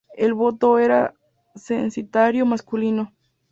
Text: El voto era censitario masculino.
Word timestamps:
El 0.17 0.33
voto 0.33 0.79
era 0.79 1.13
censitario 1.55 2.43
masculino. 2.47 3.13